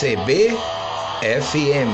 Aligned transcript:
CBFM. 0.00 1.92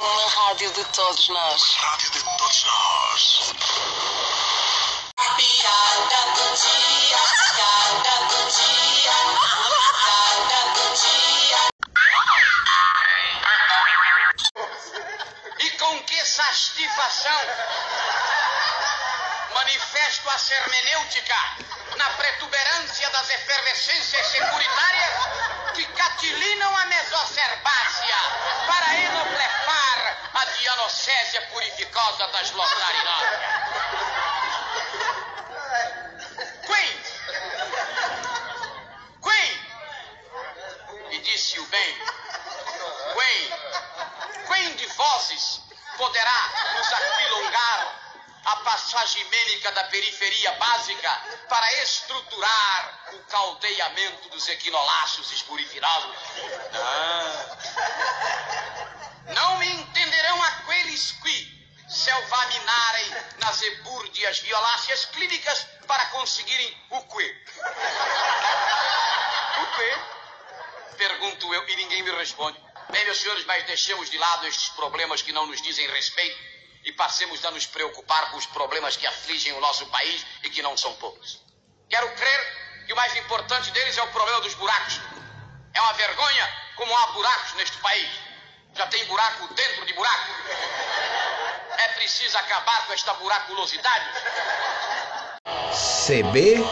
Uma 0.00 0.28
rádio 0.28 0.72
de 0.72 0.84
todos 0.86 1.28
nós. 1.28 1.62
Rádio 1.76 2.10
de 2.10 2.20
todos 2.20 2.64
nós. 2.64 3.52
Piada 5.36 6.20
do 6.34 6.46
dia, 6.56 7.22
piada 7.54 8.16
do 8.26 8.42
dia, 8.50 9.14
piada 10.02 10.60
do 10.74 10.84
dia. 10.98 11.62
E 15.60 15.70
com 15.78 16.02
que 16.02 16.24
satisfação 16.24 17.40
manifesto 19.54 20.28
a 20.28 20.36
hermenêutica 20.56 21.38
na 21.96 22.10
protuberância 22.10 23.08
das 23.10 23.30
efervescências 23.30 24.26
securitárias 24.26 25.21
dianocésia 31.02 31.42
purificosa 31.50 32.26
das 32.28 32.50
lotarinárias. 32.52 33.40
Quem? 36.66 37.02
Quem? 39.22 39.66
E 41.10 41.18
disse-o 41.18 41.66
bem. 41.66 41.98
Quem? 43.14 43.52
Quem 44.46 44.76
de 44.76 44.86
vozes 44.86 45.60
poderá 45.96 46.50
nos 46.76 46.92
aquilongar 46.92 47.98
a 48.44 48.56
passagem 48.56 49.24
mênica 49.24 49.70
da 49.72 49.84
periferia 49.84 50.52
básica 50.52 51.10
para 51.48 51.72
estruturar 51.82 52.98
o 53.12 53.18
caldeamento 53.24 54.28
dos 54.30 54.48
equinolácios 54.48 55.32
espurifinosos? 55.32 56.16
Não. 56.72 57.52
Não 59.26 59.58
me 59.58 59.66
entenderão 59.66 60.42
aqueles 60.42 61.12
que 61.12 61.68
selvaminarem 61.88 63.16
nas 63.42 63.60
ebúrdias 63.60 64.38
violáceas 64.38 65.04
clínicas 65.06 65.66
para 65.86 66.06
conseguirem 66.06 66.76
o 66.90 67.00
quê? 67.02 67.36
O 69.60 69.76
quê? 69.76 69.98
Pergunto 70.96 71.52
eu 71.52 71.68
e 71.68 71.76
ninguém 71.76 72.02
me 72.02 72.10
responde. 72.12 72.58
Bem, 72.90 73.04
meus 73.04 73.18
senhores, 73.20 73.44
mas 73.44 73.64
deixemos 73.64 74.08
de 74.10 74.18
lado 74.18 74.46
estes 74.46 74.68
problemas 74.70 75.22
que 75.22 75.32
não 75.32 75.46
nos 75.46 75.60
dizem 75.60 75.90
respeito 75.90 76.38
e 76.84 76.92
passemos 76.92 77.44
a 77.44 77.50
nos 77.50 77.66
preocupar 77.66 78.30
com 78.30 78.36
os 78.36 78.46
problemas 78.46 78.96
que 78.96 79.06
afligem 79.06 79.52
o 79.54 79.60
nosso 79.60 79.86
país 79.86 80.24
e 80.44 80.50
que 80.50 80.62
não 80.62 80.76
são 80.76 80.94
poucos. 80.96 81.40
Quero 81.88 82.14
crer 82.14 82.84
que 82.86 82.92
o 82.92 82.96
mais 82.96 83.14
importante 83.16 83.70
deles 83.72 83.96
é 83.98 84.02
o 84.02 84.12
problema 84.12 84.40
dos 84.40 84.54
buracos. 84.54 85.00
É 85.74 85.80
uma 85.80 85.92
vergonha 85.94 86.72
como 86.76 86.96
há 86.96 87.06
buracos 87.08 87.54
neste 87.54 87.76
país. 87.78 88.10
Já 88.74 88.86
tem 88.86 89.04
buraco 89.06 89.52
dentro 89.54 89.84
de 89.84 89.92
buraco. 89.94 90.32
É 91.78 91.88
preciso 91.88 92.36
acabar 92.38 92.86
com 92.86 92.92
esta 92.92 93.14
buraculosidade. 93.14 94.06
CBFM. 96.06 96.62